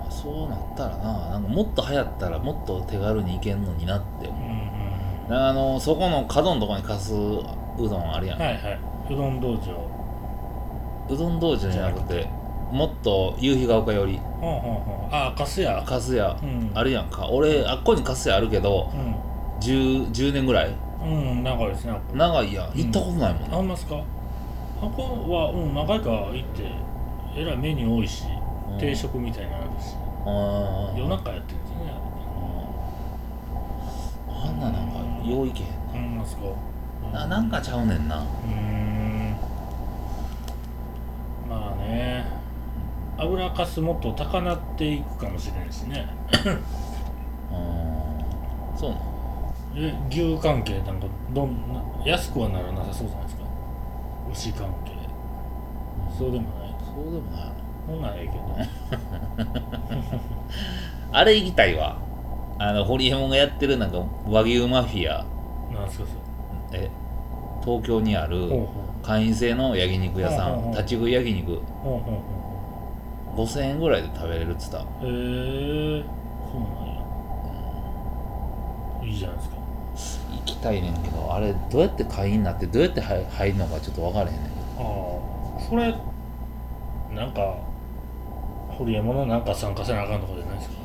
[0.00, 4.42] まあ、そうなったらななんかもっと流行ったらもっと手軽に行けんのになって思う。
[4.42, 4.66] うんうん
[5.28, 7.16] あのそこの角のとこに貸すう
[7.88, 8.80] どんあるやん、はいはい。
[9.12, 9.90] うどん道場。
[11.08, 12.28] うどん道場じゃなくて
[12.70, 14.18] もっと夕日が丘より。
[14.40, 15.08] ほんほんほん。
[15.12, 16.70] あかすやかすやうん。
[16.74, 17.28] あるやんか。
[17.28, 18.90] 俺あっこにかすやあるけど
[19.60, 20.74] 10, 10年ぐらい。
[21.02, 21.92] うんうん長いですね。
[21.92, 22.70] あ長いやん。
[22.74, 23.50] 行ったことないもん。
[23.50, 23.96] な、ほんますか？
[24.82, 26.70] あこはうん何回か行って
[27.36, 28.24] えらいメニュー多いし
[28.72, 28.78] うん。
[28.78, 29.94] 定食みたいなのあるし。
[30.26, 30.98] あー。
[30.98, 31.76] 夜中やってるんですね。
[34.28, 34.98] あんななんか
[35.30, 36.42] よういけへんあんますか？
[37.12, 38.18] ななんかちゃうねんな。
[38.18, 39.36] うーん。
[41.48, 42.26] まあね
[43.18, 46.06] 油かすもっと高なっていくかもしれないしね。
[47.50, 47.54] う
[48.74, 49.02] んそうなの。
[49.78, 53.42] え牛関係なんかどんな安くはならなさそうじゃないですか。
[54.32, 54.92] 牛関係。
[56.18, 56.74] そうでもない。
[56.94, 57.52] そうでもない。
[57.86, 58.42] そんなんええけど
[61.12, 61.98] あれ行きたいわ。
[62.58, 65.24] あのホリエモンがやってるなんか和牛マフィア。
[65.72, 66.12] なんすかそ
[66.76, 66.90] え
[67.64, 68.66] 東京にあるれほうほ
[69.02, 70.72] 会員制の焼肉屋さほうほうほう。
[70.72, 71.52] ん立ち食い焼肉。
[71.52, 72.00] うほうほう。
[72.00, 72.10] ほ
[73.36, 74.78] 5000円ぐらいで食べれるっつった。
[74.78, 74.84] うへ
[76.00, 76.04] え
[76.50, 76.86] そうなん
[79.02, 79.04] や。
[79.04, 79.56] いいじゃないですか。
[80.32, 85.94] 行きたたいねんけどあれどうやって会員になってどうやって入入るのかちょっと分からへんねんけああそれ
[87.14, 87.56] なんか
[88.68, 90.76] ホリエモンのなんか参加せなあかんとかじゃないですか。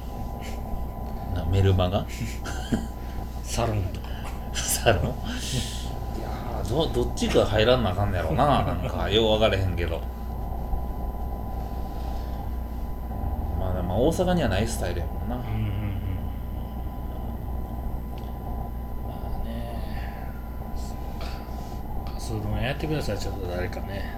[1.35, 2.05] どなメルマガ？
[3.43, 4.07] サロンとか。
[4.53, 5.03] サロン？
[5.05, 5.07] い
[6.21, 9.09] やーどどっちか入らんなあかんねやろななんか。
[9.09, 10.01] よう分からへんけど
[13.91, 15.35] まあ大阪にはないスタイルやもんな。
[15.35, 15.53] うんうんうん。
[19.05, 20.31] まあね。
[20.77, 21.27] そっか。
[22.05, 23.19] 仮想丼やってください。
[23.19, 24.15] ちょっと誰かね。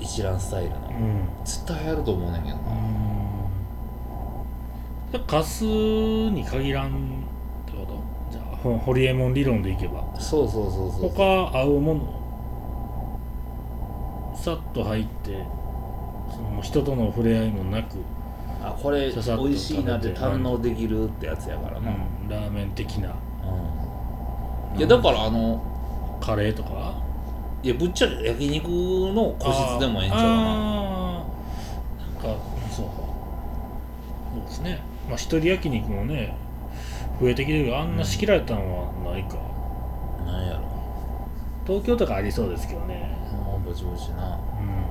[0.00, 2.62] 一覧スタイルのうん絶対流行ると思うねんけどな。
[5.12, 5.26] うん。
[5.26, 6.90] カスに限らんっ
[7.70, 8.02] てこと？
[8.32, 10.12] じゃあホホリエモン理論でいけば。
[10.18, 12.20] そうそうそうそう他合うもの？
[14.36, 15.46] さっと入って
[16.34, 17.98] その人との触れ合いもなく、
[18.68, 21.92] あこれ美味しいなって堪能できるってやつやからな、う
[22.24, 22.28] ん。
[22.28, 23.14] ラーメン的な。
[24.72, 24.78] うん。
[24.78, 27.02] いやだからあのカレーとか？
[27.62, 30.34] いやぶっちゃけ焼肉の個室でもええんちゃうかな。
[32.26, 32.92] なんかそうそ
[34.36, 34.82] うですね。
[35.08, 36.36] まあ一人焼肉もね
[37.20, 38.60] 増えてきてるけどあんな仕切られたの
[39.06, 39.36] はないか、
[40.26, 40.64] なんやろ。
[41.66, 43.16] 東京とかありそうですけどね。
[43.32, 44.84] もうぼちぼちなうん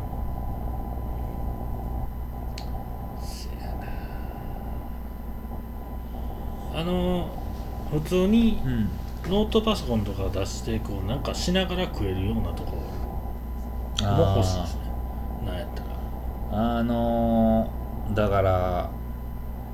[3.21, 3.86] せやな
[6.73, 7.29] あの
[7.91, 8.89] 普通にうん。
[9.27, 12.75] ノートパソコンとか出してこうなんかしながら食えるようなとこ
[14.01, 14.81] ろも欲しいですね。
[15.45, 18.89] なんやったらあのー、だから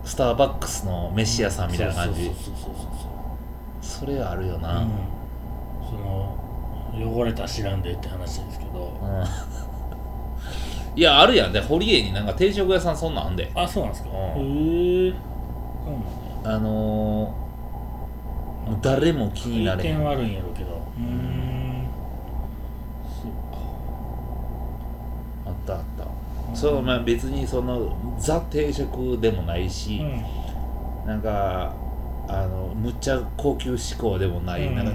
[0.04, 2.26] スターバックスの飯屋さんみたいな感じ。
[2.26, 4.90] そうそうそうそうそうそれあるよな、うん、
[5.90, 6.38] その
[6.94, 9.00] 汚れた知らんでって話ですけど。
[9.02, 9.24] うん。
[10.96, 11.54] いやあるやん。
[11.54, 13.52] で堀江になんか定食屋さんそんなんあんで。
[13.56, 14.10] あそうなんですか。
[14.12, 14.18] うん。
[14.18, 20.82] へえそうなんだあのー、誰も気になれへんはあるんやろうけど。
[20.98, 21.86] うーん。
[23.22, 23.32] そう
[25.46, 26.06] あったあった。
[26.06, 26.10] か
[26.56, 30.04] そうまあ別にそのザ定食でもないし、う
[31.06, 31.08] ん。
[31.08, 31.76] なんか
[32.28, 34.76] あのむっちゃ高級志向でもない、うん。
[34.76, 34.94] なんか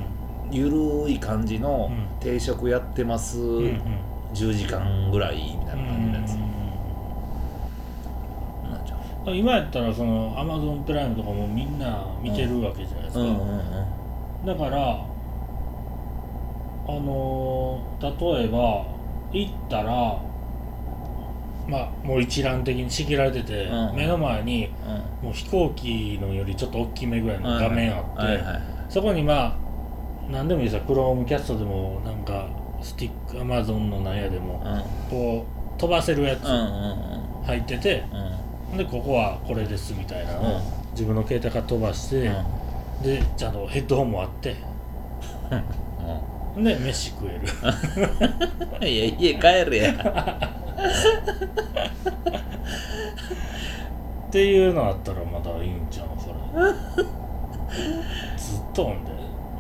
[0.51, 2.19] ゆるい感じのうん。
[2.19, 3.81] 定食やってます、うんうん。
[4.33, 6.44] 10時間ぐらいみたいな感じのやつ、なんじゃん
[9.33, 13.65] 今やったらそのアマゾンプライムとかもみんな見てるわけじゃないですか、うんうんうん
[14.45, 15.07] だから
[16.87, 18.87] あのー例えば
[19.33, 20.21] 行ったら
[21.67, 29.57] まあもう一覧的に仕切られてて、うん目の前にうんもう飛行機のよりちょっと大きめぐらいの画面あって、そこにまあ
[30.31, 30.83] 何でもいいですよ。
[30.87, 32.47] クロームキャストでもなんか
[32.83, 34.63] スティックアマゾンのなんやでも
[35.09, 38.44] こう飛ばせるやつうんうんうん入ってて、うん
[38.77, 40.35] でここはこれですみたいな。
[40.35, 40.63] のをうん。
[40.93, 42.31] 自分の携帯から飛ばして、
[43.03, 44.57] でちゃんとヘッドホンもあって。
[46.57, 47.41] で飯食える。
[48.81, 49.93] うんいや家帰れや
[54.29, 56.35] っていうのあったらまだいいんちゃうそれ。
[58.37, 59.11] ずっとほんで。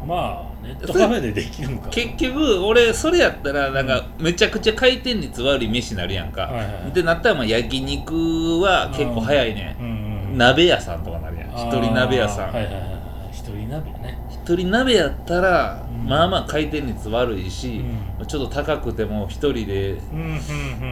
[0.07, 6.93] まあネットカフェでできるんか結局俺それやったらなんかめちゃくちゃ回転率悪い飯になるやんか、はいはいはい。
[6.93, 9.77] でなったらまあ焼肉は結構早いね。
[9.79, 11.51] うんうん鍋屋さんとかなるやん。
[11.51, 12.95] 一人鍋屋さん、あーはいはいはいはい。
[13.31, 14.19] 一人鍋ね。
[14.29, 16.09] 一人鍋やったら、うん。
[16.09, 17.85] まあまあ回転率悪いし、
[18.21, 19.97] うちょっと高くても一人で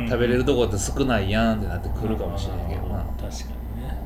[0.09, 3.99] 食べれるとこって少ないやんってなってくるかもしれないけどな、確かにね。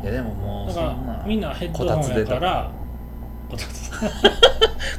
[0.00, 0.02] ん。
[0.02, 2.72] いやでももうそんならみんなヘッドホンやから
[3.54, 3.90] こたつ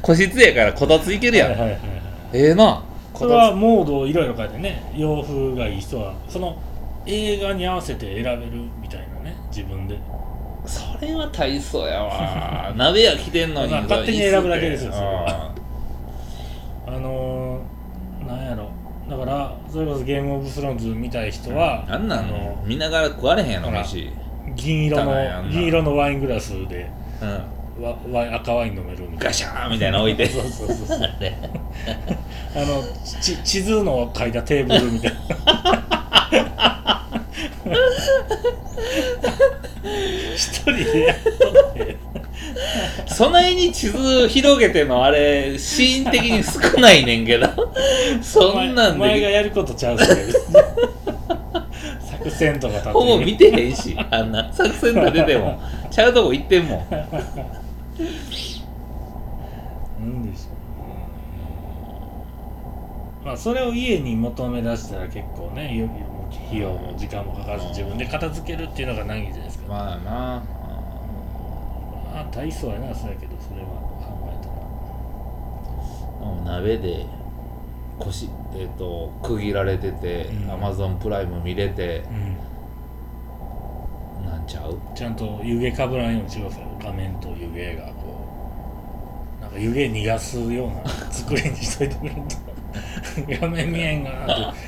[0.02, 1.90] 個室やからこたついけるやん、はいはいはいはい。
[2.32, 2.82] ええな。
[3.14, 6.60] それはモードをいろいろ変えてね洋風がいい人はその
[7.06, 9.98] 映画に合わせて選べるみたいなね自分で。
[10.66, 12.72] それは大層やわ。
[12.76, 15.50] 鍋屋来てんのにまあ勝手に選ぶだけですようんそれは。
[16.88, 18.68] あのー、なんやろ。
[19.08, 24.10] だからそれこそゲームオブスローンズ見たい人はあんなあの見ながら食われへんやろ飯。
[24.56, 25.14] 銀色の。
[25.50, 26.90] 銀色のワイングラスで
[27.22, 29.24] うんわワイン赤ワイン飲めるみたいな。
[29.24, 30.26] ガシャーンみたいなの置いて。
[30.26, 30.98] そうそうそうそう。
[30.98, 31.00] あ
[32.60, 32.82] の
[33.20, 35.18] ち地図の書いたテーブルみたいな。
[40.34, 41.30] 一人でやっと
[41.70, 41.96] って。
[43.06, 47.46] そないに地図広げてのあれシーン的に少ないねんけど。
[48.22, 50.16] そんなんお前がでやることちゃうし作
[52.30, 54.50] 戦とか立てほぼ見てへんしあんな。
[54.52, 55.60] 作戦立てても。
[55.90, 57.10] ちゃうとこ行ってんもんなん
[60.30, 60.48] でしょ
[63.22, 65.88] うまあそれを家に求め出したら結構ねよ
[66.48, 70.42] 費用も時間もかからず自分で片付けるっていうのが難儀じゃないですか、まあなま
[72.14, 73.66] あ大層やなそうやけどそれは
[74.00, 74.48] 考えた
[76.50, 76.56] ら。
[76.58, 77.06] 鍋で
[77.98, 80.50] 腰、えー、と区切られててうん。
[80.50, 82.14] アマゾンプライム見れてう
[84.24, 84.26] ん。
[84.26, 84.78] なんちゃう？
[84.94, 88.16] ちゃんと湯気かぶらんようにしてください画面と湯気がこ
[89.38, 89.42] う。
[89.42, 92.22] なんか湯気逃がすような作りにしといてくれると
[93.40, 94.60] 画面見えんがなって。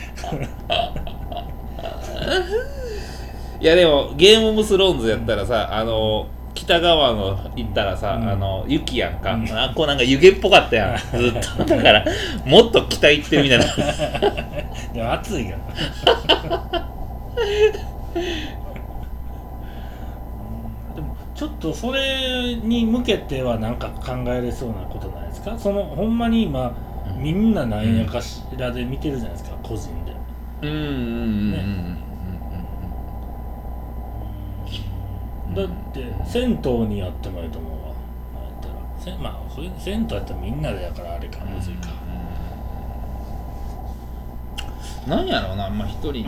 [3.60, 8.28] いやでもゲームオブスローンズやったらさあの北側の行ったらさ、うん。
[8.28, 9.48] あの雪やんか、うん。
[9.52, 10.98] あこうなんか湯気っぽかったやん。
[11.16, 11.64] ずっと。
[11.64, 12.04] だから
[12.44, 13.64] もっと北行ってるみたいな。
[14.92, 15.58] でも暑いから。
[18.16, 18.22] うん
[20.94, 25.56] でもちょっとそれに向けてはなんか考えれそうなことないですか？
[25.58, 26.74] そのほんまに今うん
[27.18, 30.12] みんななんやかしらで見てるじゃないですか個人で。
[30.62, 31.98] うんうんうんうん
[35.48, 37.78] うんだって銭湯にやってもいいと思うわ。
[38.34, 38.74] なんやったら。
[38.98, 41.88] せまあ銭湯やったらみんなでやからあれかむずいか。
[45.04, 46.26] うんなんやろうなまあ一人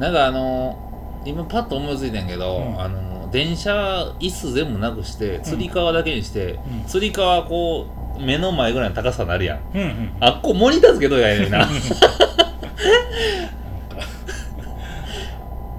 [0.00, 2.80] なんかあの今パッと思いついてんけど、うん。
[2.80, 6.84] あの電車椅子全部なくしてつり革だけにして、うん。
[6.86, 7.86] つり革こ
[8.18, 9.60] う目の前ぐらいの高さになるやん。
[9.74, 11.58] うんうんあっこモニターつけとやねんな。
[11.60, 11.68] なん。
[11.68, 11.74] か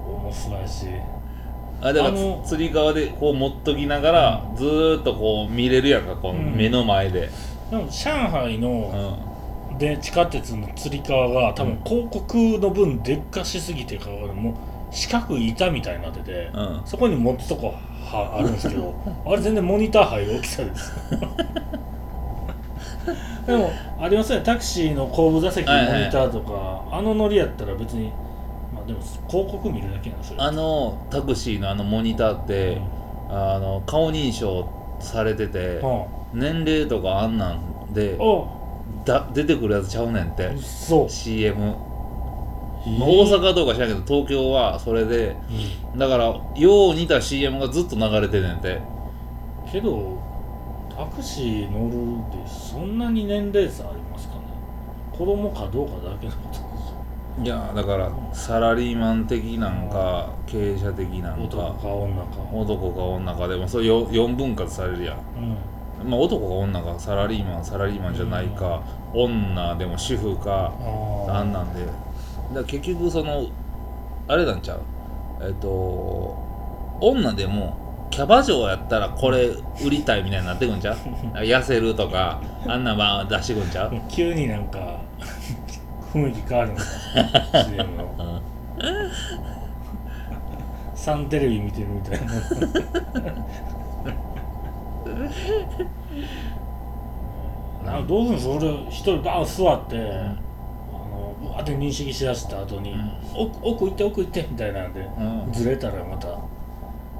[0.06, 0.86] 面白いし。
[1.80, 6.56] あだからつつり革でこう持っときながら、ずーっとこう見れるやんかこのうん。
[6.56, 7.28] 目の前で、
[7.70, 8.60] でも上海うん。
[8.62, 9.18] の
[9.78, 14.54] で地下鉄のつり革が多分広告の分でっかしすぎてかもう
[14.94, 16.82] 四角い板みたいになってて、うん。
[16.84, 17.74] そこに持つとこ
[18.04, 18.94] はあるんですけど
[19.26, 20.92] あれ全然モニター入る大きさです。
[23.46, 23.70] でも
[24.00, 24.44] ありますよね。
[24.44, 28.10] タクシーの後部座席のモニターとか、あのノリやったら別に
[28.72, 32.80] まあでも広告見るだけなんですよあのタクシーのあのモニターって、
[33.28, 34.66] あの顔認証
[35.00, 37.60] されてて、は年齢とかあんなん
[37.92, 38.16] で
[39.04, 40.56] だ出てくるやつちゃうねんって。
[40.56, 41.10] そう。
[41.10, 41.76] CM、
[42.86, 45.36] 大阪どうか知らんけど東京はそれで
[45.96, 46.24] だから
[46.56, 48.80] よう似た CM がずっと流れてんねんて。
[49.70, 50.22] けど
[50.94, 54.42] タクシー乗るでそんなに年齢差ありますかね。
[55.10, 56.58] 子供かどうかだけのこと
[57.42, 62.26] でいやだからサラリーマン的なんか経営者的なんすよ男かか女か。
[62.52, 65.16] 男か女かでもそれ 4, 分割されるやん。
[66.02, 66.10] うん。
[66.10, 68.82] まあ男か女かサラリーマンサラリーマンじゃないか、
[69.12, 70.72] 女でも主婦か
[71.26, 71.86] ああんなんで
[72.54, 73.48] だ結局その
[74.28, 74.80] あれなんちゃう？
[75.42, 76.38] えっと
[77.00, 79.46] 女でもキャバ嬢やったらこれ
[79.84, 80.96] 売りたいみたいになってくんちゃう？
[81.38, 85.00] 痩せるとかあんなんまあ出してくんちゃう、 急になんか
[86.12, 86.82] 雰囲気変わるんの。
[88.78, 89.10] うん。
[90.94, 92.32] サンテレビ見てるみたいな。
[97.92, 100.38] なんどうするんそれ一人バーン座って、う
[101.48, 103.12] わーって認識しだした後に、うん。
[103.34, 105.52] 奥奥行って奥行ってみたいなんで、うん。
[105.52, 106.38] ずれたらまた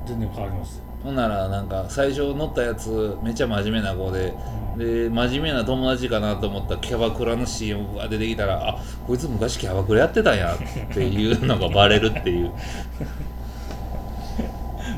[0.07, 4.35] 全然変わりますよ、ほんならなんか最初乗ったやつめっちゃ真面目な子で
[4.77, 10.59] で真面目な友達かなと思ったキャバクラの CM が出てきたらあこいつ昔キャバクラやってたんやっ
[10.93, 12.53] ていうのがバレるっていう。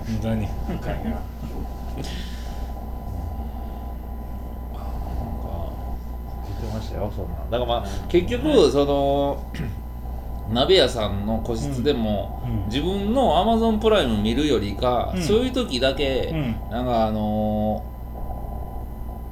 [0.08, 1.26] 無駄に深いななんか
[6.46, 7.50] 言ってましたよそんなん。
[7.50, 9.44] だからまあ結局その
[10.52, 12.64] 鍋屋さんの個室でも、うん。
[12.66, 15.22] 自分のアマゾンプライム見るよりか、うん。
[15.22, 16.70] そういう時だけ、うん。
[16.70, 17.96] なんかあのー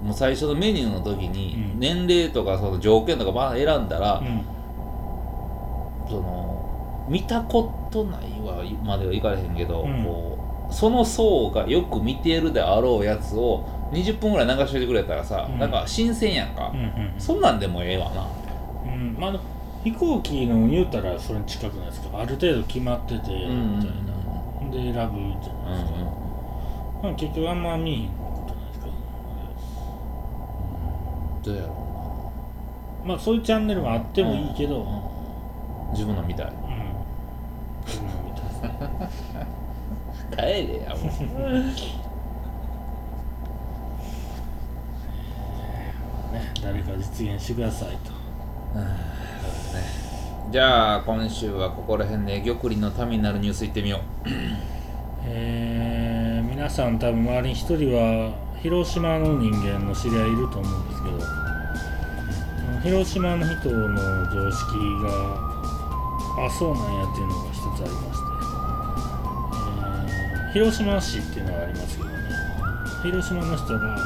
[0.05, 1.81] もう最初のメニューの時にうん。
[1.81, 4.45] 年齢とかその条件とかバーン選んだら、うん。
[6.09, 10.05] その見たことないはまではいかれへんけど、うん。
[10.05, 15.59] こうその層がよく見てるであろうやつを20分ぐらい流しといてくれたらさ、うん。
[15.59, 18.27] なんか新鮮やんか、うんうんそんなんでもええわな。
[18.93, 19.17] うん。
[19.19, 19.41] まあ、
[19.85, 22.19] 飛行機の言うたらそれに近くないですか？
[22.19, 23.45] ある程度決まっててみたいな、
[24.63, 25.99] うんで選ぶじゃないですか、
[27.03, 28.87] まあ、結局あんま見えへんことないですか
[31.45, 31.53] ど。
[31.53, 31.75] うやろ
[33.05, 35.93] まあそういうチャンネルもあってうなもいいけど、うんうん。
[35.93, 36.53] 自分の見たい。
[37.87, 38.45] 自分のみたい。
[40.35, 41.09] 帰れやもう
[46.65, 48.11] 誰か実現してくださいと。
[50.51, 54.01] じゃあ今週はここら辺で玉林のためになるニュースいってみよう。
[55.27, 61.19] えー皆さん多分周りに一人は広島の人間の知り合いいると思うんですけど
[62.83, 65.37] 広島の人の常識が
[66.47, 68.25] あそうなんやっていうのが一つありまして、
[70.49, 72.15] えー広島市っていうのがありますけどね。
[73.03, 73.99] 広島の人が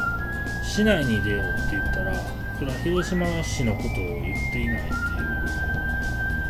[0.64, 2.12] 市内に出ようって言ったら
[2.58, 4.96] それは広島市のことを言っていないっていう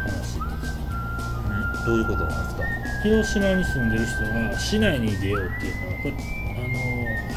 [0.02, 0.38] 話です
[1.46, 1.84] うん。
[1.84, 2.62] どういうことなんですか？
[3.02, 6.16] 広島に住んでる人が市内に出ようっていうのはこれあ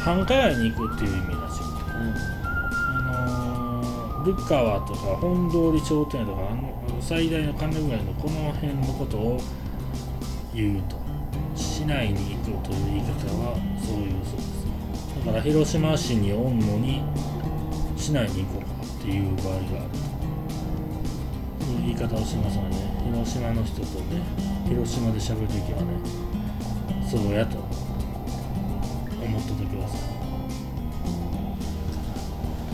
[0.00, 1.94] 繁華街に行くっていう意味らしくてあ
[3.04, 9.40] のー、ルッ川とか本通り商店とかあの最大の神田ぐらいのこの辺のことを
[10.54, 11.02] 言うと。
[11.54, 17.02] 市内に行くという言い方はそういうそうですだから広島市におんのに
[18.12, 19.96] 市内に行こうかっていう場合があると
[21.64, 24.20] そういう言い方をしますので、ね、広島の人とね
[24.68, 25.86] 広島で喋るときはね
[27.10, 29.96] そうやと思っとってくださ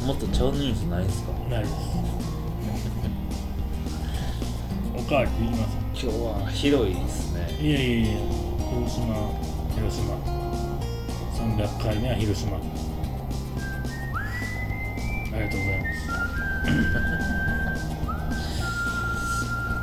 [0.03, 1.31] いもっとちゃうニュースないですか？
[1.49, 1.73] ないです。
[4.97, 5.77] おかわりできます？
[5.95, 8.19] 今日は広いですねいやいやいや、
[8.75, 9.15] 広島、
[9.77, 10.19] 広島。
[11.39, 12.59] 300回目は広島。
[15.39, 16.03] ありがとうございます。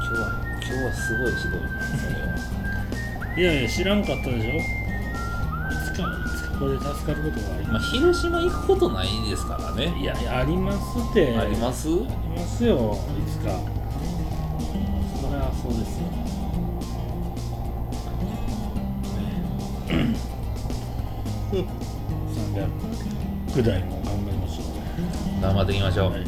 [0.05, 0.27] 今日は
[0.59, 2.27] 今日はすごいひどいなそれは
[3.37, 4.51] いやいや、知らんかったでしょ？
[4.51, 4.61] い
[5.85, 6.05] つか、い
[6.37, 7.91] つかこれで助かることがありまあます。
[7.91, 10.77] 広島行くことないですからねいやいや、あります
[11.11, 11.35] って。
[11.37, 11.87] あります？
[11.87, 12.05] あり
[12.41, 13.51] ますよ、いつか。
[15.21, 16.05] それはそうですよ。
[23.55, 24.04] 300代も頑張りましょう。
[25.55, 26.23] 頑張っていきましょう、はい。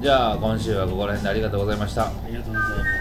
[0.00, 2.06] じゃあ今週はここら辺でありがとうございました。
[2.06, 2.97] ありがとうございます。